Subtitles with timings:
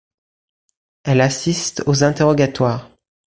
[1.03, 2.89] Elle assiste aux interrogatoires.